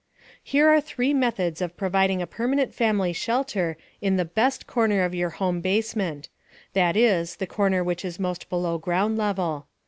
Here 0.41 0.67
are 0.67 0.81
three 0.81 1.13
methods 1.13 1.61
of 1.61 1.77
providing 1.77 2.23
a 2.23 2.25
permanent 2.25 2.73
family 2.73 3.13
shelter 3.13 3.77
in 4.01 4.15
the 4.15 4.25
"best" 4.25 4.65
corner 4.65 5.03
of 5.03 5.13
your 5.13 5.29
home 5.29 5.61
basement 5.61 6.27
that 6.73 6.97
is, 6.97 7.35
the 7.35 7.45
corner 7.45 7.83
which 7.83 8.03
is 8.03 8.19
most 8.19 8.49
below 8.49 8.79
ground 8.79 9.15
level. 9.15 9.67